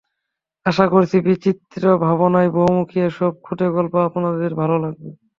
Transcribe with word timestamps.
আশা 0.65 0.85
করছি, 0.87 1.17
বিচিত্র 1.27 1.83
ভাবনার, 2.03 2.47
বহুমুখী 2.55 2.97
এসব 3.01 3.31
খুদে 3.45 3.67
গল্প 3.75 3.93
আপনাদের 4.07 4.51
ভালো 4.61 4.75
লাগবে। 4.83 5.09